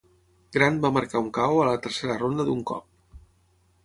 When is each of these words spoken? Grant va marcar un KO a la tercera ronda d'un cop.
Grant 0.55 0.77
va 0.85 0.89
marcar 0.95 1.21
un 1.25 1.29
KO 1.37 1.59
a 1.63 1.67
la 1.67 1.75
tercera 1.83 2.15
ronda 2.23 2.47
d'un 2.49 2.65
cop. 2.71 3.21